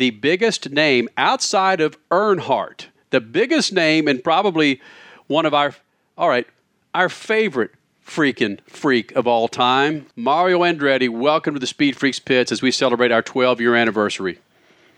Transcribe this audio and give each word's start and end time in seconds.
the 0.00 0.08
biggest 0.08 0.70
name 0.70 1.10
outside 1.18 1.78
of 1.78 1.94
Earnhardt, 2.08 2.86
the 3.10 3.20
biggest 3.20 3.70
name 3.70 4.08
and 4.08 4.24
probably 4.24 4.80
one 5.26 5.44
of 5.44 5.52
our, 5.52 5.74
all 6.16 6.30
right, 6.30 6.46
our 6.94 7.10
favorite 7.10 7.72
freaking 8.02 8.60
freak 8.66 9.12
of 9.12 9.26
all 9.26 9.46
time, 9.46 10.06
Mario 10.16 10.60
Andretti. 10.60 11.10
Welcome 11.10 11.52
to 11.52 11.60
the 11.60 11.66
Speed 11.66 11.98
Freaks 11.98 12.18
pits 12.18 12.50
as 12.50 12.62
we 12.62 12.70
celebrate 12.70 13.12
our 13.12 13.20
12 13.20 13.60
year 13.60 13.74
anniversary. 13.74 14.38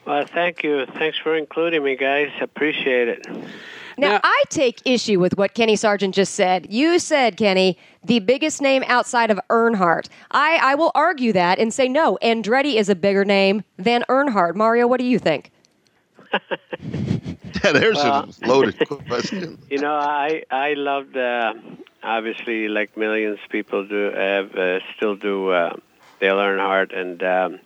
Well, 0.07 0.25
thank 0.25 0.63
you. 0.63 0.87
Thanks 0.87 1.19
for 1.19 1.37
including 1.37 1.83
me, 1.83 1.97
guys. 1.97 2.31
Appreciate 2.41 3.09
it. 3.09 3.27
Now, 3.99 4.09
Now- 4.13 4.21
I 4.25 4.43
take 4.49 4.81
issue 4.85 5.19
with 5.21 5.37
what 5.37 5.55
Kenny 5.55 5.77
Sargent 5.77 6.15
just 6.15 6.35
said. 6.35 6.67
You 6.71 6.99
said, 6.99 7.37
Kenny, 7.37 7.79
the 8.05 8.19
biggest 8.21 8.61
name 8.63 8.83
outside 8.87 9.31
of 9.31 9.39
Earnhardt. 9.51 10.09
I, 10.31 10.59
I 10.63 10.75
will 10.75 10.93
argue 10.95 11.33
that 11.35 11.59
and 11.59 11.73
say 11.73 11.89
no, 11.89 12.19
Andretti 12.23 12.75
is 12.77 12.89
a 12.89 12.95
bigger 12.95 13.25
name 13.25 13.63
than 13.77 14.05
Earnhardt. 14.09 14.55
Mario, 14.55 14.87
what 14.87 14.99
do 15.01 15.07
you 15.07 15.19
think? 15.19 15.51
Yeah, 17.65 17.71
there's 17.73 17.97
Well- 17.97 18.29
a 18.43 18.47
loaded 18.49 18.77
question. 19.07 19.57
You 19.71 19.79
know, 19.79 19.95
I 19.95 20.43
I 20.51 20.75
loved 20.75 21.17
uh, 21.17 21.55
obviously 22.03 22.67
like 22.67 22.97
millions 22.97 23.39
of 23.45 23.51
people 23.51 23.87
do 23.87 24.11
have 24.11 24.53
uh, 24.57 24.81
still 24.97 25.15
do 25.15 25.51
uh, 25.51 25.77
Dale 26.19 26.39
Earnhardt, 26.39 26.93
and 26.97 27.23
um, 27.23 27.61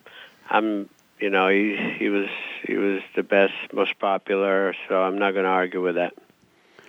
I'm 0.50 0.90
you 1.20 1.30
know 1.30 1.48
he 1.48 1.76
he 1.98 2.08
was 2.08 2.28
he 2.66 2.74
was 2.76 3.00
the 3.14 3.22
best, 3.22 3.54
most 3.72 3.98
popular, 3.98 4.74
so 4.88 5.02
I'm 5.02 5.18
not 5.18 5.32
going 5.32 5.44
to 5.44 5.50
argue 5.50 5.82
with 5.82 5.94
that. 5.96 6.14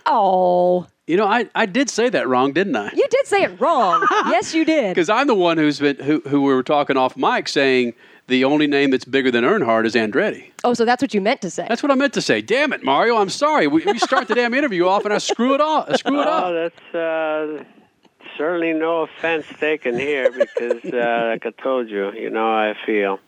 Oh, 0.05 0.87
You 1.05 1.17
know, 1.17 1.27
I, 1.27 1.49
I 1.53 1.65
did 1.65 1.89
say 1.89 2.09
that 2.09 2.27
wrong, 2.27 2.53
didn't 2.53 2.75
I? 2.75 2.91
you 2.93 3.05
did 3.09 3.27
say 3.27 3.43
it 3.43 3.59
wrong. 3.59 4.05
yes, 4.27 4.53
you 4.53 4.63
did. 4.65 4.89
Because 4.95 5.09
I'm 5.09 5.27
the 5.27 5.35
one 5.35 5.57
who's 5.57 5.79
been 5.79 5.97
who, 5.97 6.21
who 6.21 6.41
we 6.41 6.53
were 6.53 6.63
talking 6.63 6.95
off 6.97 7.17
mic 7.17 7.47
saying 7.47 7.93
the 8.27 8.43
only 8.45 8.67
name 8.67 8.91
that's 8.91 9.05
bigger 9.05 9.31
than 9.31 9.43
Earnhardt 9.43 9.85
is 9.85 9.95
Andretti. 9.95 10.51
Oh, 10.63 10.73
so 10.73 10.85
that's 10.85 11.01
what 11.01 11.13
you 11.13 11.21
meant 11.21 11.41
to 11.41 11.49
say. 11.49 11.65
That's 11.67 11.83
what 11.83 11.91
I 11.91 11.95
meant 11.95 12.13
to 12.13 12.21
say. 12.21 12.41
Damn 12.41 12.73
it, 12.73 12.83
Mario! 12.83 13.17
I'm 13.17 13.29
sorry. 13.29 13.67
We, 13.67 13.83
we 13.85 13.99
start 13.99 14.27
the 14.27 14.35
damn 14.35 14.53
interview 14.53 14.87
off 14.87 15.03
and 15.05 15.13
I 15.13 15.17
screw 15.17 15.53
it 15.53 15.61
off. 15.61 15.89
I 15.89 15.95
screw 15.97 16.21
it 16.21 16.27
Oh, 16.27 16.29
up. 16.29 16.71
that's 16.73 16.95
uh, 16.95 17.63
certainly 18.37 18.73
no 18.73 19.01
offense 19.03 19.45
taken 19.59 19.97
here 19.97 20.31
because, 20.31 20.83
uh, 20.85 21.27
like 21.31 21.45
I 21.45 21.51
told 21.61 21.89
you, 21.89 22.11
you 22.13 22.29
know 22.29 22.39
how 22.45 22.71
I 22.71 22.75
feel. 22.85 23.19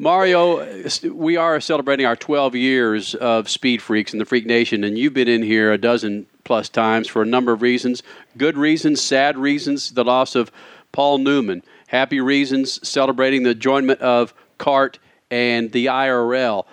Mario, 0.00 0.64
we 1.12 1.36
are 1.36 1.60
celebrating 1.60 2.06
our 2.06 2.14
12 2.14 2.54
years 2.54 3.16
of 3.16 3.50
Speed 3.50 3.82
Freaks 3.82 4.12
in 4.12 4.20
the 4.20 4.24
Freak 4.24 4.46
Nation, 4.46 4.84
and 4.84 4.96
you've 4.96 5.12
been 5.12 5.26
in 5.26 5.42
here 5.42 5.72
a 5.72 5.78
dozen 5.78 6.28
plus 6.44 6.68
times 6.68 7.08
for 7.08 7.20
a 7.20 7.26
number 7.26 7.50
of 7.50 7.62
reasons 7.62 8.04
good 8.36 8.56
reasons, 8.56 9.00
sad 9.00 9.36
reasons, 9.36 9.90
the 9.90 10.04
loss 10.04 10.36
of 10.36 10.52
Paul 10.92 11.18
Newman, 11.18 11.64
happy 11.88 12.20
reasons, 12.20 12.88
celebrating 12.88 13.42
the 13.42 13.56
joinment 13.56 13.98
of 13.98 14.32
CART 14.58 15.00
and 15.32 15.72
the 15.72 15.86
IRL. 15.86 16.64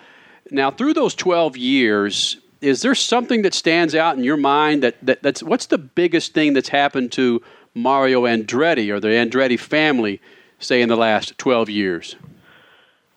Now, 0.52 0.70
through 0.70 0.94
those 0.94 1.16
12 1.16 1.56
years, 1.56 2.36
is 2.60 2.82
there 2.82 2.94
something 2.94 3.42
that 3.42 3.54
stands 3.54 3.96
out 3.96 4.16
in 4.16 4.22
your 4.22 4.36
mind 4.36 4.84
that, 4.84 5.04
that 5.04 5.24
that's 5.24 5.42
what's 5.42 5.66
the 5.66 5.78
biggest 5.78 6.32
thing 6.32 6.52
that's 6.52 6.68
happened 6.68 7.10
to 7.12 7.42
Mario 7.74 8.22
Andretti 8.22 8.88
or 8.88 9.00
the 9.00 9.08
Andretti 9.08 9.58
family, 9.58 10.20
say, 10.60 10.80
in 10.80 10.88
the 10.88 10.96
last 10.96 11.36
12 11.38 11.68
years? 11.68 12.14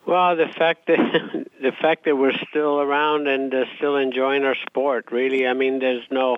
Well, 0.09 0.35
the 0.35 0.47
fact 0.47 0.87
that 0.87 0.97
the 1.61 1.71
fact 1.71 2.05
that 2.05 2.15
we're 2.15 2.37
still 2.49 2.81
around 2.81 3.27
and 3.27 3.53
uh, 3.53 3.65
still 3.77 3.95
enjoying 3.95 4.43
our 4.43 4.55
sport, 4.55 5.11
really. 5.11 5.45
I 5.45 5.53
mean, 5.53 5.77
there's 5.77 6.05
no 6.09 6.37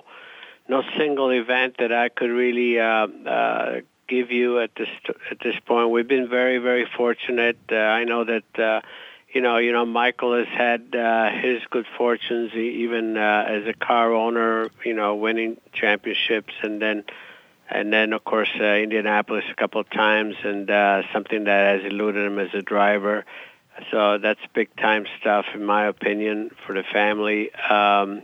no 0.68 0.82
single 0.98 1.30
event 1.30 1.76
that 1.78 1.90
I 1.90 2.10
could 2.10 2.28
really 2.28 2.78
uh, 2.78 3.06
uh, 3.06 3.80
give 4.06 4.30
you 4.30 4.60
at 4.60 4.74
this 4.74 4.90
at 5.30 5.38
this 5.40 5.54
point. 5.64 5.88
We've 5.88 6.06
been 6.06 6.28
very 6.28 6.58
very 6.58 6.86
fortunate. 6.98 7.56
Uh, 7.70 7.76
I 7.76 8.04
know 8.04 8.24
that. 8.24 8.58
Uh, 8.58 8.80
you 9.34 9.40
know, 9.40 9.56
you 9.56 9.72
know, 9.72 9.86
Michael 9.86 10.36
has 10.36 10.48
had 10.48 10.94
uh, 10.94 11.30
his 11.30 11.62
good 11.70 11.86
fortunes, 11.96 12.52
even 12.52 13.16
uh, 13.16 13.46
as 13.48 13.66
a 13.66 13.72
car 13.72 14.12
owner. 14.12 14.68
You 14.84 14.92
know, 14.92 15.14
winning 15.14 15.56
championships, 15.72 16.52
and 16.62 16.82
then, 16.82 17.04
and 17.70 17.90
then 17.90 18.12
of 18.12 18.22
course 18.24 18.50
uh, 18.60 18.62
Indianapolis 18.62 19.44
a 19.50 19.54
couple 19.54 19.80
of 19.80 19.88
times, 19.88 20.34
and 20.44 20.70
uh, 20.70 21.00
something 21.14 21.44
that 21.44 21.80
has 21.80 21.90
eluded 21.90 22.26
him 22.26 22.38
as 22.38 22.52
a 22.52 22.60
driver. 22.60 23.24
So 23.90 24.18
that's 24.18 24.40
big 24.54 24.74
time 24.76 25.06
stuff, 25.20 25.46
in 25.54 25.64
my 25.64 25.86
opinion, 25.86 26.50
for 26.66 26.74
the 26.74 26.82
family. 26.82 27.52
Um, 27.54 28.22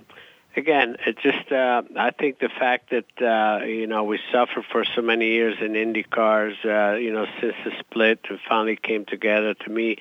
again, 0.56 0.96
it 1.06 1.18
just 1.18 1.50
uh, 1.50 1.82
I 1.96 2.10
think 2.10 2.38
the 2.38 2.48
fact 2.48 2.90
that 2.90 3.22
uh, 3.22 3.64
you 3.64 3.86
know 3.86 4.04
we 4.04 4.18
suffered 4.32 4.64
for 4.70 4.84
so 4.84 5.02
many 5.02 5.28
years 5.28 5.56
in 5.60 5.72
IndyCars, 5.72 6.56
uh, 6.64 6.96
you 6.96 7.12
know, 7.12 7.26
since 7.40 7.54
the 7.64 7.72
split 7.80 8.20
and 8.28 8.38
finally 8.48 8.76
came 8.76 9.04
together. 9.04 9.54
To 9.54 9.70
me, 9.70 9.96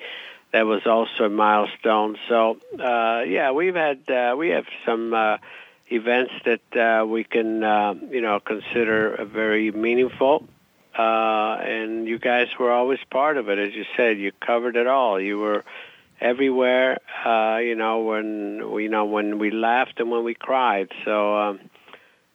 that 0.52 0.66
was 0.66 0.86
also 0.86 1.24
a 1.24 1.30
milestone. 1.30 2.16
So 2.28 2.58
uh, 2.78 3.22
yeah, 3.26 3.52
we've 3.52 3.76
had 3.76 4.08
uh, 4.10 4.34
we 4.36 4.50
have 4.50 4.66
some. 4.84 5.14
Uh, 5.14 5.38
events 5.90 6.34
that 6.44 6.76
uh, 6.76 7.06
we 7.06 7.24
can, 7.24 7.64
uh, 7.64 7.94
you 8.10 8.20
know, 8.20 8.38
consider 8.40 9.24
very 9.24 9.70
meaningful 9.70 10.46
uh, 10.98 11.58
and 11.62 12.08
you 12.08 12.18
guys 12.18 12.48
were 12.58 12.72
always 12.72 12.98
part 13.10 13.36
of 13.36 13.48
it. 13.48 13.58
As 13.58 13.72
you 13.72 13.84
said, 13.96 14.18
you 14.18 14.32
covered 14.32 14.76
it 14.76 14.88
all. 14.88 15.20
You 15.20 15.38
were 15.38 15.64
everywhere. 16.20 16.98
Uh, 17.24 17.58
you 17.58 17.76
know 17.76 18.00
when 18.00 18.70
we, 18.72 18.84
you 18.84 18.88
know 18.88 19.04
when 19.04 19.38
we 19.38 19.50
laughed 19.50 20.00
and 20.00 20.10
when 20.10 20.24
we 20.24 20.34
cried. 20.34 20.90
So 21.04 21.36
um, 21.36 21.60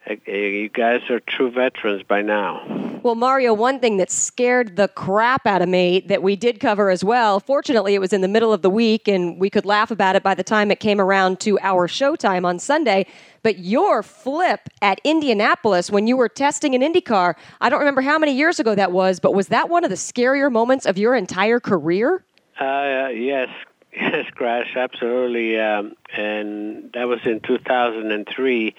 eh, 0.05 0.15
eh, 0.25 0.31
you 0.31 0.69
guys 0.69 1.01
are 1.09 1.19
true 1.19 1.51
veterans 1.51 2.03
by 2.03 2.21
now. 2.21 2.82
Well, 3.03 3.15
Mario, 3.15 3.53
one 3.53 3.81
thing 3.81 3.97
that 3.97 4.09
scared 4.09 4.77
the 4.77 4.87
crap 4.87 5.45
out 5.45 5.61
of 5.61 5.67
me 5.67 6.05
that 6.07 6.23
we 6.23 6.37
did 6.37 6.61
cover 6.61 6.89
as 6.89 7.03
well, 7.03 7.41
fortunately, 7.41 7.95
it 7.95 7.99
was 7.99 8.13
in 8.13 8.21
the 8.21 8.29
middle 8.29 8.53
of 8.53 8.61
the 8.61 8.69
week 8.69 9.09
and 9.09 9.37
we 9.41 9.49
could 9.49 9.65
laugh 9.65 9.91
about 9.91 10.15
it 10.15 10.23
by 10.23 10.33
the 10.33 10.43
time 10.43 10.71
it 10.71 10.79
came 10.79 11.01
around 11.01 11.41
to 11.41 11.59
our 11.59 11.89
showtime 11.89 12.45
on 12.45 12.59
Sunday. 12.59 13.05
But 13.41 13.59
your 13.59 14.03
flip 14.03 14.69
at 14.81 15.01
Indianapolis 15.03 15.91
when 15.91 16.07
you 16.07 16.15
were 16.15 16.29
testing 16.29 16.75
an 16.75 16.81
IndyCar, 16.81 17.35
I 17.59 17.67
don't 17.67 17.79
remember 17.79 17.99
how 17.99 18.17
many 18.17 18.31
years 18.31 18.61
ago 18.61 18.73
that 18.73 18.93
was, 18.93 19.19
but 19.19 19.33
was 19.33 19.49
that 19.49 19.67
one 19.67 19.83
of 19.83 19.89
the 19.89 19.97
scarier 19.97 20.49
moments 20.49 20.85
of 20.85 20.97
your 20.97 21.13
entire 21.13 21.59
career? 21.59 22.23
Uh, 22.57 23.09
yes, 23.09 23.49
yes, 23.93 24.27
Crash, 24.33 24.77
absolutely. 24.77 25.59
Um, 25.59 25.95
and 26.15 26.89
that 26.93 27.09
was 27.09 27.19
in 27.25 27.41
2003. 27.41 28.75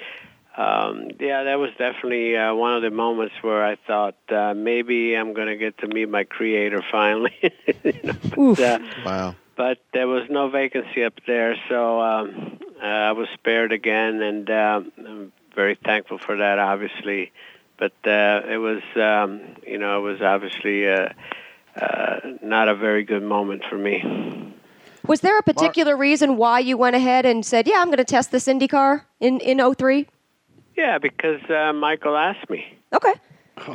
Um, 0.56 1.09
yeah, 1.19 1.44
that 1.44 1.59
was 1.59 1.70
definitely 1.78 2.37
uh, 2.37 2.54
one 2.54 2.75
of 2.75 2.82
the 2.82 2.91
moments 2.91 3.34
where 3.42 3.65
I 3.65 3.75
thought 3.75 4.15
uh, 4.28 4.54
maybe 4.54 5.15
I'm 5.16 5.34
going 5.34 5.48
to 5.48 5.56
get 5.56 5.78
to 5.78 5.88
meet 5.88 6.09
my 6.09 6.25
creator 6.25 6.82
finally. 6.92 7.34
you 7.84 7.92
know, 8.04 8.15
but, 8.54 8.60
uh, 8.60 8.78
Wow. 9.04 9.34
but 9.56 9.78
there 9.93 10.06
was 10.06 10.31
no 10.31 10.50
vacancy 10.50 11.03
up 11.03 11.14
there, 11.26 11.56
so 11.69 12.00
um, 12.00 12.59
uh, 12.81 12.87
I 12.87 13.12
was 13.12 13.28
spared 13.34 13.72
again, 13.72 14.22
and 14.22 14.48
um, 14.50 14.93
I'm 14.98 15.32
very 15.56 15.75
thankful 15.75 16.19
for 16.19 16.37
that, 16.37 16.60
obviously. 16.60 17.32
But 17.76 17.93
uh, 18.06 18.43
it 18.48 18.59
was, 18.59 18.82
um, 18.94 19.41
you 19.66 19.78
know, 19.78 19.98
it 19.98 20.03
was 20.03 20.22
obviously 20.22 20.88
uh, 20.88 21.09
uh, 21.75 22.20
not 22.43 22.69
a 22.69 22.76
very 22.76 23.03
good 23.03 23.25
moment 23.25 23.64
for 23.69 23.76
me. 23.76 24.54
Was 25.06 25.20
there 25.20 25.37
a 25.37 25.43
particular 25.43 25.97
reason 25.97 26.37
why 26.37 26.60
you 26.60 26.76
went 26.76 26.94
ahead 26.94 27.26
and 27.26 27.44
said, 27.44 27.66
"Yeah, 27.66 27.81
I'm 27.81 27.88
going 27.88 27.98
to 27.98 28.04
test 28.04 28.31
this 28.31 28.47
IndyCar 28.47 29.03
in 29.20 29.41
in 29.41 29.59
03? 29.75 30.06
Yeah, 30.77 30.99
because 30.99 31.43
uh, 31.49 31.73
Michael 31.73 32.17
asked 32.17 32.51
me. 32.51 32.67
Okay. 32.93 33.15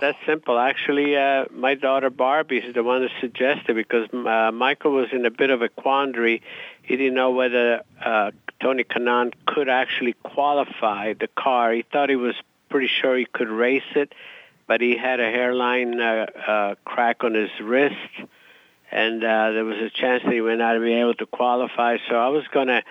That's 0.02 0.18
simple. 0.26 0.60
Actually, 0.60 1.16
uh, 1.16 1.46
my 1.52 1.76
daughter 1.76 2.10
Barbie 2.10 2.58
is 2.58 2.74
the 2.74 2.84
one 2.84 3.02
that 3.02 3.12
suggested 3.22 3.76
because 3.76 4.08
uh, 4.14 4.52
Michael 4.52 4.92
was 4.92 5.08
in 5.14 5.26
a 5.26 5.32
bit 5.32 5.50
of 5.50 5.62
a 5.62 5.70
quandary. 5.70 6.42
He 6.84 6.98
didn't 6.98 7.14
know 7.14 7.32
whether 7.32 7.82
uh, 8.04 8.32
Tony 8.60 8.84
Kanaan 8.84 9.34
could 9.46 9.70
actually 9.70 10.14
qualify 10.24 11.14
the 11.14 11.28
car. 11.28 11.72
He 11.72 11.84
thought 11.84 12.10
he 12.10 12.18
was 12.18 12.36
pretty 12.70 12.88
sure 12.88 13.18
he 13.18 13.26
could 13.26 13.48
race 13.48 13.82
it, 13.96 14.14
but 14.68 14.82
he 14.82 14.98
had 14.98 15.20
a 15.22 15.32
hairline 15.32 16.00
uh, 16.00 16.26
uh, 16.46 16.76
crack 16.84 17.24
on 17.24 17.34
his 17.34 17.50
wrist, 17.62 17.96
and 18.92 19.24
uh, 19.24 19.52
there 19.52 19.66
was 19.66 19.78
a 19.78 19.90
chance 19.90 20.24
that 20.24 20.34
he 20.34 20.42
would 20.42 20.60
not 20.60 20.80
be 20.82 20.94
able 20.94 21.14
to 21.16 21.26
qualify. 21.26 21.98
So 22.10 22.16
I 22.16 22.28
was 22.28 22.46
going 22.50 22.68
to. 22.68 22.84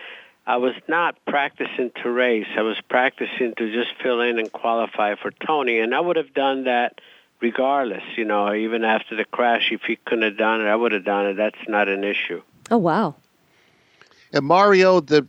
I 0.48 0.56
was 0.56 0.72
not 0.88 1.14
practicing 1.26 1.90
to 2.02 2.10
race. 2.10 2.46
I 2.56 2.62
was 2.62 2.80
practicing 2.88 3.52
to 3.58 3.70
just 3.70 3.90
fill 4.02 4.22
in 4.22 4.38
and 4.38 4.50
qualify 4.50 5.14
for 5.14 5.30
Tony, 5.30 5.78
and 5.78 5.94
I 5.94 6.00
would 6.00 6.16
have 6.16 6.32
done 6.32 6.64
that 6.64 7.02
regardless. 7.42 8.02
You 8.16 8.24
know, 8.24 8.54
even 8.54 8.82
after 8.82 9.14
the 9.14 9.26
crash, 9.26 9.70
if 9.70 9.82
he 9.82 9.96
couldn't 9.96 10.24
have 10.24 10.38
done 10.38 10.62
it, 10.62 10.64
I 10.64 10.74
would 10.74 10.92
have 10.92 11.04
done 11.04 11.26
it. 11.26 11.34
That's 11.34 11.68
not 11.68 11.88
an 11.88 12.02
issue. 12.02 12.40
Oh 12.70 12.78
wow. 12.78 13.16
And 14.32 14.46
Mario, 14.46 15.00
the 15.00 15.20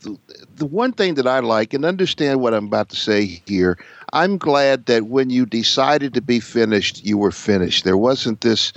the 0.55 0.65
one 0.65 0.93
thing 0.93 1.15
that 1.15 1.27
I 1.27 1.39
like 1.39 1.73
and 1.73 1.83
understand 1.83 2.39
what 2.39 2.53
I'm 2.53 2.67
about 2.67 2.87
to 2.89 2.95
say 2.95 3.25
here, 3.45 3.77
I'm 4.13 4.37
glad 4.37 4.85
that 4.87 5.07
when 5.07 5.29
you 5.29 5.45
decided 5.45 6.13
to 6.13 6.21
be 6.21 6.39
finished, 6.39 7.05
you 7.05 7.17
were 7.17 7.31
finished. 7.31 7.83
There 7.83 7.97
wasn't 7.97 8.41
this 8.41 8.73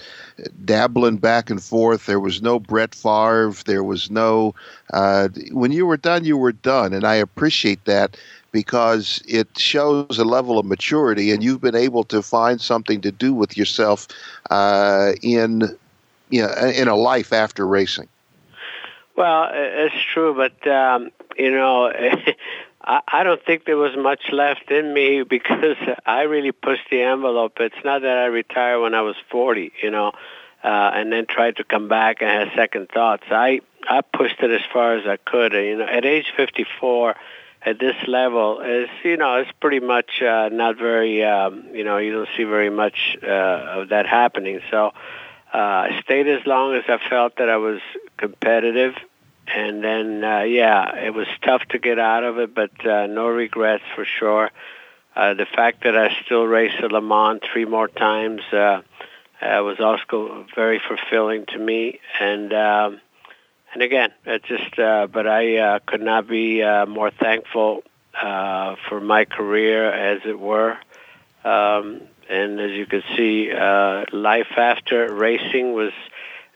dabbling 0.64 1.16
back 1.16 1.50
and 1.50 1.62
forth. 1.62 2.06
There 2.06 2.20
was 2.20 2.42
no 2.42 2.58
Brett 2.58 2.94
Favre. 2.94 3.54
There 3.64 3.84
was 3.84 4.10
no. 4.10 4.54
Uh, 4.92 5.28
when 5.50 5.72
you 5.72 5.86
were 5.86 5.96
done, 5.96 6.24
you 6.24 6.36
were 6.36 6.52
done, 6.52 6.92
and 6.92 7.04
I 7.04 7.14
appreciate 7.14 7.84
that 7.86 8.16
because 8.52 9.22
it 9.26 9.48
shows 9.58 10.18
a 10.18 10.24
level 10.24 10.58
of 10.58 10.66
maturity, 10.66 11.30
and 11.30 11.42
you've 11.42 11.60
been 11.60 11.74
able 11.74 12.04
to 12.04 12.22
find 12.22 12.60
something 12.60 13.00
to 13.00 13.10
do 13.10 13.32
with 13.32 13.56
yourself 13.56 14.08
uh, 14.50 15.12
in 15.22 15.78
you 16.32 16.42
know, 16.42 16.52
in 16.52 16.88
a 16.88 16.96
life 16.96 17.32
after 17.32 17.66
racing. 17.66 18.08
Well, 19.16 19.50
it's 19.52 20.02
true, 20.12 20.34
but 20.34 20.66
um, 20.70 21.10
you 21.36 21.50
know, 21.50 21.92
I, 22.84 23.00
I 23.08 23.22
don't 23.22 23.44
think 23.44 23.64
there 23.64 23.76
was 23.76 23.96
much 23.96 24.30
left 24.32 24.70
in 24.70 24.92
me 24.92 25.22
because 25.28 25.76
I 26.06 26.22
really 26.22 26.52
pushed 26.52 26.88
the 26.90 27.02
envelope. 27.02 27.58
It's 27.60 27.84
not 27.84 28.02
that 28.02 28.18
I 28.18 28.26
retired 28.26 28.80
when 28.80 28.94
I 28.94 29.02
was 29.02 29.16
40, 29.30 29.72
you 29.82 29.90
know, 29.90 30.12
uh, 30.64 30.90
and 30.94 31.12
then 31.12 31.26
tried 31.26 31.56
to 31.56 31.64
come 31.64 31.88
back 31.88 32.18
and 32.20 32.28
had 32.28 32.56
second 32.56 32.88
thoughts. 32.88 33.24
I 33.30 33.60
I 33.88 34.00
pushed 34.00 34.40
it 34.40 34.50
as 34.50 34.60
far 34.72 34.94
as 34.96 35.06
I 35.06 35.16
could. 35.16 35.52
You 35.54 35.78
know, 35.78 35.84
at 35.84 36.04
age 36.04 36.32
54, 36.36 37.16
at 37.64 37.80
this 37.80 37.96
level, 38.06 38.60
is 38.60 38.88
you 39.02 39.16
know, 39.16 39.36
it's 39.36 39.50
pretty 39.60 39.80
much 39.80 40.22
uh, 40.22 40.50
not 40.52 40.76
very, 40.76 41.24
um, 41.24 41.74
you 41.74 41.82
know, 41.82 41.98
you 41.98 42.12
don't 42.12 42.28
see 42.36 42.44
very 42.44 42.70
much 42.70 43.16
uh, 43.22 43.26
of 43.26 43.88
that 43.90 44.06
happening. 44.06 44.60
So. 44.70 44.92
Uh, 45.54 45.58
I 45.90 46.00
stayed 46.02 46.26
as 46.28 46.46
long 46.46 46.74
as 46.74 46.84
I 46.88 46.96
felt 47.10 47.36
that 47.36 47.50
I 47.50 47.58
was 47.58 47.78
competitive 48.16 48.94
and 49.54 49.82
then 49.84 50.24
uh, 50.24 50.40
yeah, 50.40 50.96
it 50.96 51.14
was 51.14 51.26
tough 51.44 51.62
to 51.70 51.78
get 51.78 51.98
out 51.98 52.24
of 52.24 52.38
it, 52.38 52.54
but 52.54 52.86
uh, 52.86 53.06
no 53.06 53.28
regrets 53.28 53.84
for 53.94 54.04
sure. 54.04 54.50
Uh, 55.14 55.34
the 55.34 55.46
fact 55.46 55.84
that 55.84 55.96
I 55.96 56.16
still 56.24 56.44
raced 56.46 56.82
at 56.82 56.90
Le 56.90 57.02
Mans 57.02 57.40
three 57.52 57.66
more 57.66 57.88
times 57.88 58.40
uh, 58.52 58.56
uh, 58.56 59.62
was 59.62 59.78
also 59.80 60.46
very 60.54 60.80
fulfilling 60.86 61.46
to 61.46 61.58
me, 61.58 62.00
and 62.20 62.52
um, 62.52 63.00
and 63.74 63.82
again, 63.82 64.12
it 64.24 64.44
just 64.44 64.78
uh, 64.78 65.06
but 65.06 65.26
I 65.26 65.56
uh, 65.58 65.78
could 65.84 66.02
not 66.02 66.28
be 66.28 66.62
uh, 66.62 66.86
more 66.86 67.10
thankful 67.10 67.82
uh, 68.20 68.76
for 68.88 69.00
my 69.00 69.24
career, 69.24 69.90
as 69.90 70.22
it 70.24 70.38
were. 70.38 70.78
Um, 71.44 72.02
and 72.28 72.60
as 72.60 72.70
you 72.72 72.86
can 72.86 73.02
see, 73.16 73.50
uh, 73.52 74.04
life 74.12 74.52
after 74.56 75.12
racing 75.12 75.72
was 75.72 75.92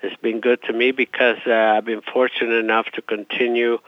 has 0.03 0.13
been 0.23 0.41
good 0.41 0.63
to 0.65 0.73
me 0.73 0.93
because 0.93 1.39
uh, 1.47 1.53
I've 1.53 1.85
been 1.85 2.03
fortunate 2.03 2.55
enough 2.55 2.87
to 2.95 3.03
continue 3.03 3.79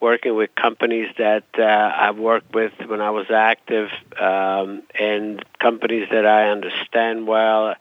working 0.00 0.34
with 0.36 0.54
companies 0.54 1.08
that 1.16 1.44
uh, 1.58 1.92
I've 1.96 2.18
worked 2.18 2.54
with 2.54 2.72
when 2.86 3.00
I 3.00 3.10
was 3.10 3.30
active 3.30 3.90
um, 4.20 4.82
and 4.98 5.42
companies 5.58 6.08
that 6.10 6.26
I 6.26 6.50
understand 6.50 7.26
well. 7.26 7.74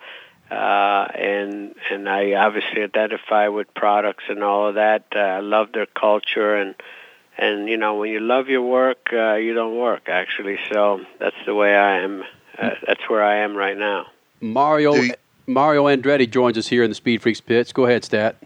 Uh, 0.50 1.08
and 1.16 1.76
and 1.90 2.08
I 2.08 2.34
obviously 2.34 2.84
identify 2.84 3.48
with 3.48 3.74
products 3.74 4.26
and 4.30 4.44
all 4.44 4.70
of 4.70 4.76
that. 4.76 5.06
Uh, 5.16 5.20
I 5.20 5.40
love 5.40 5.72
their 5.74 5.88
culture 5.88 6.56
and 6.56 6.76
and 7.38 7.68
you 7.68 7.78
know 7.78 7.96
when 7.96 8.12
you 8.12 8.20
love 8.20 8.50
your 8.50 8.62
work, 8.62 9.10
uh, 9.12 9.34
you 9.34 9.54
don't 9.54 9.78
work 9.78 10.10
actually. 10.10 10.60
So 10.72 11.02
that's 11.20 11.36
the 11.46 11.56
way 11.56 11.76
I 11.76 12.00
am. 12.04 12.24
Uh, 12.58 12.72
that's 12.86 13.10
where 13.10 13.24
I 13.24 13.38
am 13.38 13.56
right 13.56 13.78
now. 13.78 14.08
Mario 14.40 14.94
Mario 15.48 15.86
Andretti 15.86 16.30
joins 16.30 16.58
us 16.58 16.68
here 16.68 16.84
in 16.84 16.90
the 16.90 16.96
Speed 16.96 17.22
Freaks 17.22 17.42
pits. 17.42 17.74
Go 17.74 17.86
ahead, 17.86 18.04
Stat. 18.04 18.38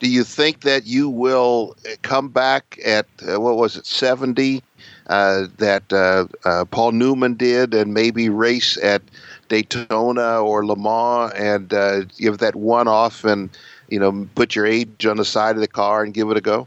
Do 0.00 0.08
you 0.10 0.24
think 0.24 0.62
that 0.62 0.86
you 0.86 1.08
will 1.08 1.76
come 2.02 2.28
back 2.28 2.78
at 2.84 3.06
uh, 3.26 3.40
what 3.40 3.56
was 3.56 3.76
it, 3.76 3.86
seventy? 3.86 4.62
Uh, 5.06 5.46
that 5.58 5.90
uh, 5.92 6.26
uh 6.48 6.64
Paul 6.66 6.92
Newman 6.92 7.34
did, 7.34 7.74
and 7.74 7.94
maybe 7.94 8.28
race 8.28 8.76
at 8.82 9.02
Daytona 9.48 10.40
or 10.40 10.66
Le 10.66 10.76
Mans, 10.76 11.32
and 11.34 11.72
uh, 11.72 12.02
give 12.18 12.38
that 12.38 12.56
one 12.56 12.88
off, 12.88 13.24
and 13.24 13.50
you 13.88 13.98
know, 13.98 14.28
put 14.34 14.54
your 14.54 14.66
age 14.66 15.06
on 15.06 15.16
the 15.16 15.24
side 15.24 15.54
of 15.54 15.60
the 15.60 15.68
car 15.68 16.02
and 16.02 16.12
give 16.12 16.30
it 16.30 16.36
a 16.36 16.40
go. 16.40 16.66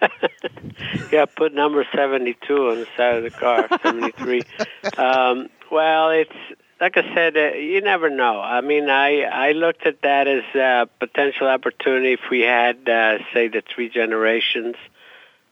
yeah, 1.12 1.24
put 1.24 1.54
number 1.54 1.86
seventy-two 1.94 2.68
on 2.68 2.80
the 2.80 2.88
side 2.96 3.16
of 3.16 3.22
the 3.22 3.30
car, 3.30 3.68
seventy-three. 3.82 4.42
um, 4.98 5.48
well, 5.70 6.10
it's 6.10 6.36
like 6.80 6.96
I 6.96 7.14
said, 7.14 7.36
uh, 7.36 7.56
you 7.56 7.80
never 7.82 8.08
know. 8.08 8.40
I 8.40 8.62
mean, 8.62 8.88
I 8.88 9.22
I 9.22 9.52
looked 9.52 9.86
at 9.86 10.02
that 10.02 10.26
as 10.26 10.44
a 10.54 10.88
potential 10.98 11.46
opportunity 11.46 12.14
if 12.14 12.30
we 12.30 12.40
had, 12.40 12.88
uh, 12.88 13.18
say, 13.34 13.48
the 13.48 13.62
three 13.62 13.90
generations. 13.90 14.76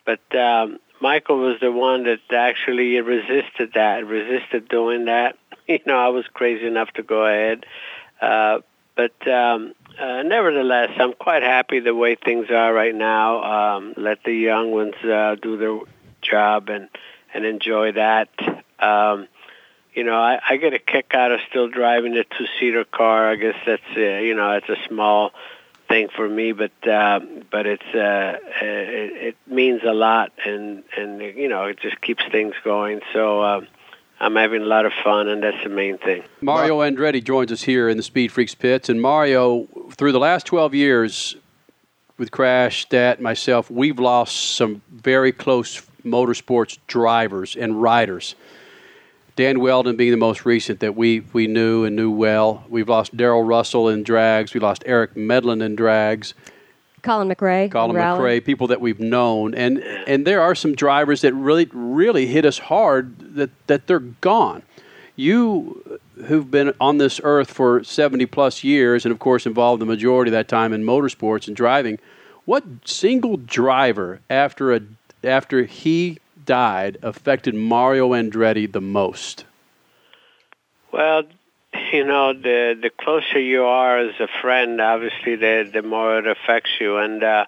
But 0.07 0.35
um, 0.35 0.79
Michael 1.01 1.39
was 1.39 1.61
the 1.61 1.71
one 1.71 2.05
that 2.05 2.21
actually 2.33 2.99
resisted 3.01 3.75
that, 3.75 4.07
resisted 4.07 4.69
doing 4.69 5.07
that. 5.07 5.37
You 5.69 5.81
know, 5.85 5.99
I 5.99 6.09
was 6.09 6.25
crazy 6.33 6.67
enough 6.67 6.91
to 6.93 7.03
go 7.03 7.27
ahead. 7.27 7.67
Uh, 8.23 8.61
but 8.97 9.29
um, 9.29 9.75
uh, 10.01 10.23
nevertheless, 10.23 10.93
I'm 10.99 11.13
quite 11.13 11.43
happy 11.43 11.81
the 11.81 11.95
way 11.95 12.15
things 12.15 12.47
are 12.51 12.73
right 12.73 12.95
now. 12.95 13.77
Um, 13.77 13.93
let 13.99 14.25
the 14.25 14.33
young 14.33 14.71
ones 14.71 14.95
uh, 15.05 15.37
do 15.43 15.59
their 15.59 15.79
job 16.23 16.71
and 16.71 16.89
and 17.35 17.45
enjoy 17.45 17.93
that. 17.93 18.31
Um, 18.79 19.29
you 19.99 20.05
know, 20.05 20.15
I, 20.15 20.39
I 20.49 20.57
get 20.59 20.75
a 20.75 20.79
kick 20.79 21.13
out 21.13 21.33
of 21.33 21.41
still 21.51 21.67
driving 21.67 22.17
a 22.17 22.23
two-seater 22.23 22.85
car. 22.85 23.29
I 23.29 23.35
guess 23.35 23.57
that's 23.67 23.83
uh, 23.97 24.01
you 24.01 24.33
know, 24.33 24.53
it's 24.53 24.69
a 24.69 24.77
small 24.87 25.33
thing 25.89 26.09
for 26.15 26.29
me, 26.29 26.53
but 26.53 26.71
uh, 26.87 27.19
but 27.51 27.67
it's 27.67 27.95
uh, 27.95 28.39
it, 28.63 29.13
it 29.29 29.37
means 29.49 29.83
a 29.83 29.93
lot, 29.93 30.31
and 30.47 30.85
and 30.97 31.21
you 31.21 31.49
know, 31.49 31.65
it 31.65 31.81
just 31.81 32.01
keeps 32.01 32.23
things 32.31 32.55
going. 32.63 33.01
So. 33.13 33.43
Uh, 33.43 33.61
I'm 34.21 34.35
having 34.35 34.63
a 34.63 34.67
lot 34.67 34.85
of 34.85 34.93
fun, 35.05 35.29
and 35.29 35.45
that's 35.45 35.63
the 35.63 35.69
main 35.69 35.97
thing. 35.97 36.25
Mario 36.41 36.81
Andretti 36.81 37.23
joins 37.23 37.53
us 37.53 37.63
here 37.63 37.89
in 37.89 37.97
the 37.97 38.03
Speed 38.03 38.33
Freaks 38.33 38.53
pits, 38.53 38.89
and 38.89 39.01
Mario, 39.01 39.69
through 39.93 40.11
the 40.11 40.19
last 40.19 40.45
12 40.47 40.75
years, 40.75 41.37
with 42.17 42.33
Crash, 42.33 42.83
Stat, 42.83 43.21
myself, 43.23 43.71
we've 43.71 44.01
lost 44.01 44.57
some 44.57 44.83
very 44.91 45.31
close 45.31 45.83
motorsports 46.05 46.79
drivers 46.89 47.55
and 47.55 47.81
riders. 47.81 48.35
Dan 49.39 49.61
Wheldon 49.61 49.95
being 49.95 50.11
the 50.11 50.17
most 50.17 50.45
recent 50.45 50.81
that 50.81 50.97
we, 50.97 51.21
we 51.33 51.47
knew 51.47 51.85
and 51.85 51.95
knew 51.95 52.11
well. 52.11 52.65
We've 52.69 52.89
lost 52.89 53.17
Darrell 53.17 53.45
Russell 53.45 53.89
in 53.89 54.03
drags. 54.03 54.53
We 54.53 54.59
lost 54.59 54.83
Eric 54.85 55.17
Medlen 55.17 55.63
in 55.63 55.77
drags. 55.77 56.35
Colin 57.03 57.29
McRae. 57.29 57.71
Colin 57.71 57.95
McRae, 57.95 58.45
people 58.45 58.67
that 58.67 58.81
we've 58.81 58.99
known, 58.99 59.55
and 59.55 59.79
and 59.79 60.27
there 60.27 60.41
are 60.43 60.57
some 60.57 60.75
drivers 60.75 61.21
that 61.21 61.33
really 61.35 61.69
really 61.73 62.27
hit 62.27 62.45
us 62.45 62.59
hard 62.59 63.37
that 63.37 63.51
that 63.69 63.87
they're 63.87 64.01
gone. 64.01 64.65
You 65.15 66.01
who've 66.27 66.51
been 66.51 66.75
on 66.81 66.99
this 66.99 67.21
earth 67.23 67.53
for 67.53 67.85
70 67.85 68.27
plus 68.27 68.65
years, 68.65 69.05
and 69.05 69.13
of 69.13 69.21
course 69.21 69.47
involved 69.47 69.81
the 69.81 69.87
majority 69.87 70.31
of 70.31 70.33
that 70.33 70.49
time 70.49 70.73
in 70.73 70.83
motorsports 70.83 71.47
and 71.47 71.55
driving. 71.55 72.01
What 72.45 72.65
single 72.85 73.37
driver 73.37 74.21
after 74.29 74.75
a 74.75 74.81
after 75.23 75.63
he 75.63 76.19
died 76.49 76.97
affected 77.03 77.55
Mario 77.55 78.11
Andretti 78.11 78.73
the 78.73 78.81
most? 78.81 79.45
Well, 80.91 81.25
you 81.93 82.05
know, 82.07 82.33
the 82.33 82.77
the 82.81 82.91
closer 82.91 83.39
you 83.39 83.65
are 83.65 83.99
as 83.99 84.15
a 84.19 84.29
friend, 84.41 84.81
obviously, 84.81 85.37
the 85.37 85.71
the 85.71 85.83
more 85.83 86.19
it 86.19 86.27
affects 86.27 86.71
you. 86.81 86.97
And 86.97 87.23
uh, 87.23 87.45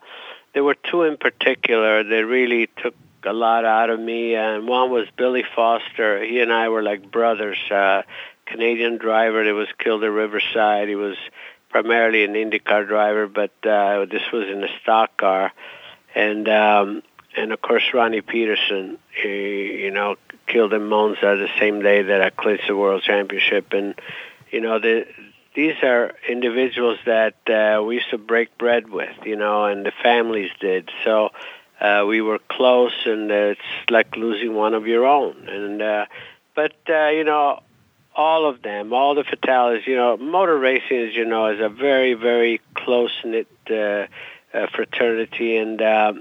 there 0.53 0.63
were 0.63 0.75
two 0.75 1.05
in 1.05 1.17
particular 1.17 2.05
that 2.05 2.27
really 2.27 2.69
took 2.83 2.95
a 3.25 3.33
lot 3.33 3.65
out 3.65 3.89
of 3.89 3.99
me. 3.99 4.35
And 4.35 4.69
one 4.69 4.91
was 4.91 5.09
Billy 5.17 5.45
Foster. 5.57 6.23
He 6.23 6.41
and 6.41 6.53
I 6.53 6.69
were 6.69 6.83
like 6.83 7.11
brothers. 7.11 7.59
Uh, 7.71 8.03
Canadian 8.45 8.99
driver 8.99 9.45
that 9.45 9.55
was 9.55 9.69
killed 9.79 10.05
at 10.05 10.11
Riverside. 10.11 10.89
He 10.89 10.97
was 10.97 11.17
primarily 11.71 12.25
an 12.25 12.35
IndyCar 12.35 12.87
driver, 12.87 13.29
but 13.29 13.53
uh, 13.65 14.05
this 14.07 14.23
was 14.33 14.49
in 14.49 14.63
a 14.63 14.69
stock 14.83 15.17
car. 15.17 15.53
And 16.15 16.49
um, 16.49 17.03
and 17.37 17.53
of 17.53 17.61
course 17.61 17.83
Ronnie 17.95 18.21
Peterson, 18.21 18.99
he, 19.23 19.83
you 19.83 19.91
know, 19.91 20.17
killed 20.47 20.73
in 20.73 20.87
Monza 20.87 21.37
the 21.37 21.49
same 21.59 21.83
day 21.83 22.03
that 22.03 22.21
I 22.21 22.31
clinched 22.31 22.67
the 22.67 22.77
World 22.77 23.03
Championship, 23.03 23.73
and 23.73 23.95
you 24.51 24.61
know 24.61 24.79
the 24.79 25.07
these 25.55 25.77
are 25.83 26.13
individuals 26.29 26.99
that 27.07 27.35
uh, 27.49 27.83
we 27.83 27.97
used 27.97 28.11
to 28.11 28.19
break 28.19 28.57
bread 28.57 28.89
with, 28.89 29.15
you 29.25 29.37
know, 29.37 29.65
and 29.65 29.85
the 29.85 29.93
families 30.03 30.51
did. 30.61 30.91
So 31.05 31.31
uh, 31.81 32.05
we 32.07 32.21
were 32.21 32.39
close, 32.39 32.95
and 33.05 33.31
uh, 33.31 33.35
it's 33.35 33.91
like 33.91 34.17
losing 34.17 34.55
one 34.55 34.75
of 34.75 34.87
your 34.87 35.07
own. 35.07 35.49
And 35.49 35.83
uh, 35.83 36.07
but 36.55 36.75
uh, 36.89 37.09
you 37.09 37.25
know, 37.25 37.61
all 38.15 38.49
of 38.49 38.63
them, 38.63 38.93
all 38.93 39.15
the 39.15 39.25
fatalities. 39.25 39.87
You 39.87 39.97
know, 39.97 40.17
motor 40.17 40.59
racing, 40.59 41.09
as 41.09 41.15
you 41.15 41.25
know, 41.25 41.47
is 41.47 41.61
a 41.61 41.69
very, 41.69 42.15
very 42.15 42.61
close 42.75 43.13
knit 43.25 43.49
uh, 43.71 44.07
uh, 44.53 44.67
fraternity, 44.75 45.57
and 45.57 45.81
uh, 45.81 46.13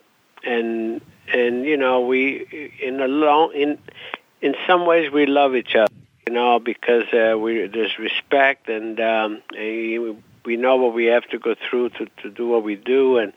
and 0.43 1.01
and 1.33 1.65
you 1.65 1.77
know 1.77 2.01
we 2.01 2.73
in 2.81 2.99
a 2.99 3.07
long 3.07 3.53
in 3.53 3.77
in 4.41 4.55
some 4.67 4.85
ways 4.85 5.11
we 5.11 5.25
love 5.25 5.55
each 5.55 5.75
other 5.75 5.93
you 6.27 6.33
know 6.33 6.59
because 6.59 7.03
uh, 7.13 7.37
we 7.37 7.67
there's 7.67 7.97
respect 7.99 8.69
and 8.69 8.99
um 8.99 9.41
and 9.55 10.23
we 10.45 10.55
know 10.57 10.77
what 10.77 10.93
we 10.93 11.05
have 11.05 11.25
to 11.29 11.37
go 11.39 11.55
through 11.69 11.89
to 11.89 12.07
to 12.21 12.29
do 12.29 12.47
what 12.47 12.63
we 12.63 12.75
do 12.75 13.17
and 13.17 13.33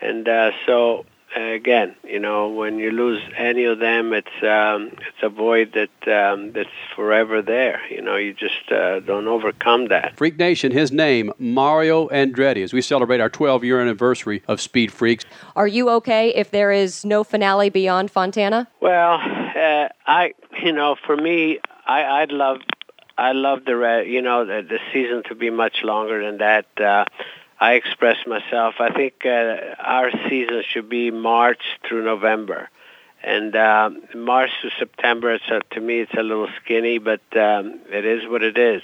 and 0.00 0.28
uh 0.28 0.50
so 0.66 1.04
again, 1.36 1.94
you 2.04 2.18
know, 2.18 2.48
when 2.48 2.78
you 2.78 2.90
lose 2.90 3.22
any 3.36 3.64
of 3.64 3.78
them, 3.78 4.12
it's 4.12 4.28
um, 4.42 4.92
it's 4.98 5.22
a 5.22 5.28
void 5.28 5.74
that 5.74 6.32
um, 6.32 6.52
that's 6.52 6.68
forever 6.94 7.42
there. 7.42 7.80
You 7.90 8.02
know, 8.02 8.16
you 8.16 8.34
just 8.34 8.70
uh, 8.70 9.00
don't 9.00 9.28
overcome 9.28 9.88
that. 9.88 10.16
Freak 10.16 10.38
Nation, 10.38 10.72
his 10.72 10.92
name 10.92 11.32
Mario 11.38 12.08
Andretti. 12.08 12.62
As 12.62 12.72
we 12.72 12.82
celebrate 12.82 13.20
our 13.20 13.30
12 13.30 13.64
year 13.64 13.80
anniversary 13.80 14.42
of 14.48 14.60
Speed 14.60 14.92
Freaks, 14.92 15.24
are 15.56 15.68
you 15.68 15.88
okay 15.90 16.30
if 16.34 16.50
there 16.50 16.72
is 16.72 17.04
no 17.04 17.24
finale 17.24 17.70
beyond 17.70 18.10
Fontana? 18.10 18.68
Well, 18.80 19.14
uh, 19.14 19.88
I, 20.06 20.34
you 20.62 20.72
know, 20.72 20.96
for 21.06 21.16
me, 21.16 21.60
I, 21.86 22.22
I'd 22.22 22.32
love. 22.32 22.58
I 23.18 23.32
love 23.32 23.66
the 23.66 24.02
you 24.06 24.22
know 24.22 24.46
the, 24.46 24.66
the 24.66 24.78
season 24.94 25.22
to 25.28 25.34
be 25.34 25.50
much 25.50 25.82
longer 25.82 26.24
than 26.24 26.38
that. 26.38 26.66
Uh, 26.80 27.04
I 27.60 27.74
expressed 27.74 28.26
myself. 28.26 28.76
I 28.80 28.90
think 28.90 29.26
uh, 29.26 29.74
our 29.78 30.10
season 30.30 30.62
should 30.66 30.88
be 30.88 31.10
March 31.10 31.60
through 31.86 32.04
November, 32.04 32.70
and 33.22 33.54
uh, 33.54 33.90
March 34.14 34.50
to 34.62 34.70
September. 34.78 35.34
It's 35.34 35.44
a, 35.50 35.60
to 35.74 35.80
me, 35.80 36.00
it's 36.00 36.14
a 36.14 36.22
little 36.22 36.48
skinny, 36.62 36.96
but 36.96 37.20
um, 37.36 37.80
it 37.90 38.06
is 38.06 38.26
what 38.26 38.42
it 38.42 38.56
is. 38.56 38.82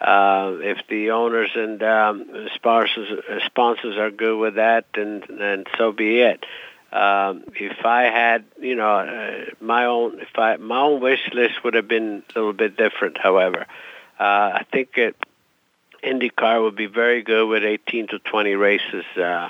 Uh, 0.00 0.56
if 0.60 0.78
the 0.88 1.10
owners 1.12 1.50
and 1.54 1.82
um, 1.82 2.48
sponsors 2.54 3.24
sponsors 3.46 3.96
are 3.96 4.10
good 4.10 4.36
with 4.38 4.56
that, 4.56 4.86
then 4.94 5.22
then 5.28 5.64
so 5.76 5.92
be 5.92 6.20
it. 6.20 6.44
Um, 6.90 7.44
if 7.54 7.84
I 7.84 8.04
had, 8.04 8.44
you 8.60 8.74
know, 8.74 8.98
uh, 8.98 9.44
my 9.60 9.84
own, 9.84 10.20
if 10.20 10.36
I 10.36 10.56
my 10.56 10.80
own 10.80 11.00
wish 11.00 11.20
list 11.32 11.62
would 11.62 11.74
have 11.74 11.86
been 11.86 12.22
a 12.34 12.38
little 12.38 12.52
bit 12.52 12.76
different. 12.76 13.18
However, 13.18 13.66
uh, 14.18 14.22
I 14.22 14.66
think 14.72 14.96
it 14.96 15.16
IndyCar 16.02 16.62
would 16.62 16.76
be 16.76 16.86
very 16.86 17.22
good 17.22 17.46
with 17.48 17.64
18 17.64 18.08
to 18.08 18.18
20 18.18 18.54
races. 18.54 19.04
Uh, 19.16 19.48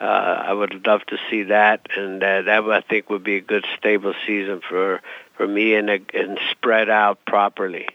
uh, 0.00 0.04
I 0.04 0.52
would 0.52 0.86
love 0.86 1.04
to 1.06 1.18
see 1.30 1.44
that, 1.44 1.86
and 1.96 2.22
uh, 2.22 2.42
that 2.42 2.64
I 2.64 2.80
think 2.80 3.10
would 3.10 3.24
be 3.24 3.36
a 3.36 3.40
good 3.40 3.64
stable 3.78 4.14
season 4.26 4.60
for 4.68 5.00
for 5.36 5.46
me 5.46 5.74
and 5.74 5.88
uh, 5.88 5.98
and 6.12 6.38
spread 6.50 6.90
out 6.90 7.24
properly. 7.26 7.88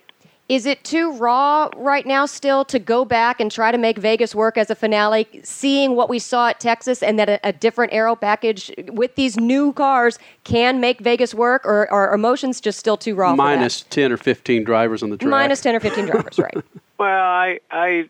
Is 0.48 0.66
it 0.66 0.84
too 0.84 1.12
raw 1.12 1.70
right 1.76 2.08
now 2.08 2.26
still 2.26 2.66
to 2.66 2.80
go 2.80 3.06
back 3.06 3.40
and 3.40 3.52
try 3.52 3.72
to 3.72 3.78
make 3.78 4.00
Vegas 4.00 4.34
work 4.34 4.58
as 4.58 4.72
a 4.72 4.76
finale, 4.76 5.28
seeing 5.44 5.96
what 5.96 6.10
we 6.10 6.18
saw 6.18 6.48
at 6.48 6.60
Texas 6.60 7.04
and 7.04 7.20
that 7.20 7.30
a, 7.30 7.40
a 7.44 7.54
different 7.54 7.94
aero 7.94 8.16
package 8.16 8.72
with 8.88 9.14
these 9.14 9.38
new 9.38 9.72
cars 9.74 10.18
can 10.46 10.80
make 10.80 11.02
Vegas 11.02 11.36
work, 11.36 11.64
or 11.66 11.92
are 11.92 12.16
emotions 12.16 12.60
just 12.60 12.80
still 12.80 12.98
too 12.98 13.14
raw? 13.14 13.36
Minus 13.36 13.84
10 13.92 14.12
or 14.12 14.18
15 14.18 14.64
drivers 14.64 15.04
on 15.04 15.12
the 15.12 15.18
track. 15.18 15.30
Minus 15.30 15.62
10 15.62 15.76
or 15.76 15.80
15 15.82 16.06
drivers, 16.08 16.40
right. 16.40 16.58
Well, 17.00 17.24
I 17.24 17.62
I 17.72 18.10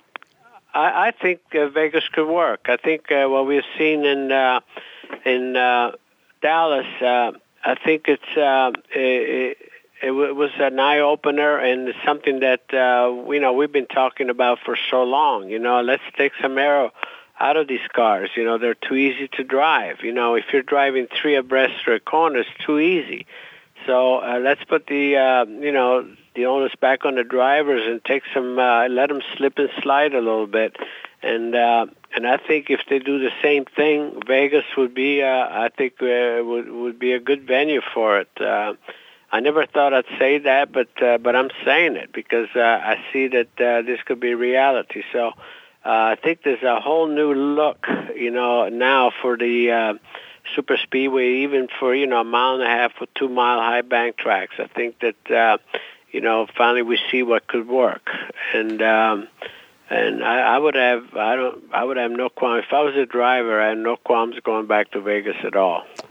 I, 0.74 1.12
think 1.12 1.42
uh, 1.54 1.70
Vegas 1.70 2.08
could 2.10 2.28
work. 2.28 2.66
I 2.70 2.78
think 2.78 3.12
uh, 3.12 3.28
what 3.28 3.46
we've 3.46 3.64
seen 3.78 4.04
in 4.04 4.32
uh, 4.32 4.62
in 5.26 5.56
uh, 5.56 5.92
Dallas, 6.42 6.88
uh, 7.00 7.32
I 7.64 7.76
think 7.76 8.08
it's 8.08 8.38
uh, 8.38 8.72
it, 8.90 9.58
it 10.02 10.12
was 10.12 10.50
an 10.58 10.80
eye 10.80 11.00
opener 11.00 11.58
and 11.58 11.94
something 12.04 12.40
that 12.40 12.64
uh, 12.74 13.32
you 13.32 13.40
know 13.40 13.54
we've 13.54 13.72
been 13.72 13.86
talking 13.86 14.32
about 14.32 14.58
for 14.66 14.76
so 14.90 15.04
long. 15.04 15.50
You 15.50 15.60
know, 15.60 15.82
let's 15.82 16.04
take 16.18 16.32
some 16.42 16.58
aero 16.58 16.92
out 17.40 17.58
of 17.58 17.68
these 17.68 17.88
cars. 17.94 18.32
You 18.36 18.44
know, 18.44 18.58
they're 18.58 18.74
too 18.74 18.96
easy 18.96 19.28
to 19.34 19.44
drive. 19.44 19.98
You 20.04 20.14
know, 20.14 20.34
if 20.34 20.46
you're 20.52 20.64
driving 20.64 21.08
three 21.22 21.36
abreast 21.36 21.84
through 21.84 21.98
a 21.98 22.00
corner, 22.00 22.40
it's 22.40 22.66
too 22.66 22.80
easy. 22.80 23.28
So 23.86 24.18
uh, 24.18 24.40
let's 24.42 24.64
put 24.64 24.88
the 24.88 25.16
uh, 25.16 25.46
you 25.46 25.72
know 25.72 26.08
the 26.40 26.46
onus 26.46 26.74
back 26.80 27.04
on 27.04 27.16
the 27.16 27.24
drivers 27.24 27.82
and 27.86 28.04
take 28.06 28.24
some 28.34 28.58
uh, 28.58 28.88
let 28.88 29.10
them 29.10 29.22
slip 29.36 29.58
and 29.58 29.70
slide 29.82 30.14
a 30.14 30.22
little 30.22 30.48
bit. 30.48 30.78
And 31.22 31.54
uh, 31.54 31.88
and 32.16 32.26
I 32.26 32.38
think 32.38 32.70
if 32.70 32.80
they 32.90 33.00
do 33.00 33.20
the 33.20 33.32
same 33.42 33.66
thing, 33.66 34.22
Vegas 34.26 34.64
would 34.78 34.94
be 34.94 35.22
uh, 35.22 35.28
I 35.28 35.70
think 35.78 36.02
uh, 36.02 36.42
would 36.42 36.72
would 36.72 36.98
be 36.98 37.12
a 37.12 37.20
good 37.20 37.46
venue 37.46 37.82
for 37.94 38.22
it. 38.22 38.30
Uh, 38.40 38.76
I 39.32 39.42
never 39.42 39.66
thought 39.66 39.94
I'd 39.94 40.06
say 40.18 40.40
that, 40.40 40.72
but 40.72 40.90
uh, 41.04 41.18
but 41.18 41.36
I'm 41.36 41.50
saying 41.66 41.98
it 41.98 42.14
because 42.14 42.48
uh, 42.56 42.62
I 42.62 43.04
see 43.12 43.28
that 43.28 43.62
uh, 43.62 43.82
this 43.82 44.00
could 44.06 44.22
be 44.22 44.34
reality. 44.34 45.04
So 45.12 45.28
uh, 45.28 45.34
I 46.14 46.18
think 46.24 46.44
there's 46.44 46.64
a 46.64 46.80
whole 46.80 47.08
new 47.08 47.34
look, 47.34 47.86
you 48.16 48.32
know, 48.32 48.70
now 48.70 49.12
for 49.22 49.38
the 49.38 49.72
uh, 49.72 49.94
super 50.56 50.78
speedway, 50.78 51.44
even 51.44 51.68
for 51.80 51.94
you 51.94 52.08
know 52.08 52.22
a 52.22 52.24
mile 52.24 52.56
and 52.56 52.64
a 52.64 52.68
half 52.68 52.94
or 53.00 53.08
two 53.16 53.30
mile 53.30 53.60
high 53.60 53.82
bank 53.82 54.18
tracks. 54.18 54.56
I 54.58 54.68
think 54.68 55.00
that 55.00 55.32
uh, 55.32 55.58
you 56.12 56.22
know 56.22 56.48
finally 56.58 56.82
we 56.82 57.00
see 57.12 57.24
what 57.24 57.48
could 57.48 57.68
work, 57.68 58.10
and 58.54 58.82
um, 58.82 59.28
and 59.90 60.24
I, 60.24 60.56
I 60.56 60.58
would 60.58 60.76
have 60.76 61.16
I 61.16 61.36
don't 61.36 61.64
I 61.74 61.84
would 61.84 61.98
have 61.98 62.12
no 62.12 62.30
qualms 62.30 62.64
if 62.68 62.74
I 62.74 62.82
was 62.82 62.96
a 62.96 63.06
driver. 63.06 63.62
I 63.62 63.70
had 63.70 63.78
no 63.78 63.96
qualms 63.96 64.36
going 64.44 64.68
back 64.68 64.92
to 64.92 65.02
Vegas 65.02 65.38
at 65.44 65.56
all. 65.56 65.86